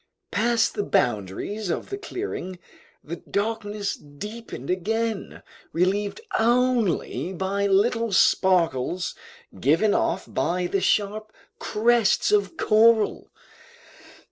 Past 0.31 0.73
the 0.73 0.81
boundaries 0.81 1.69
of 1.69 1.91
the 1.91 1.97
clearing, 1.99 2.57
the 3.03 3.17
darkness 3.17 3.95
deepened 3.95 4.71
again, 4.71 5.43
relieved 5.73 6.21
only 6.39 7.33
by 7.33 7.67
little 7.67 8.11
sparkles 8.11 9.13
given 9.59 9.93
off 9.93 10.25
by 10.27 10.65
the 10.65 10.81
sharp 10.81 11.31
crests 11.59 12.31
of 12.31 12.57
coral. 12.57 13.29